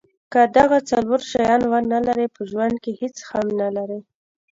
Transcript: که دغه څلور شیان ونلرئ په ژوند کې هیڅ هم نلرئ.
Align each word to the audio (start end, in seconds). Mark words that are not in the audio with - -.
که 0.31 0.41
دغه 0.57 0.77
څلور 0.91 1.19
شیان 1.31 1.61
ونلرئ 1.71 2.27
په 2.35 2.41
ژوند 2.49 2.75
کې 2.83 2.91
هیڅ 3.01 3.17
هم 3.29 3.45
نلرئ. 3.59 4.01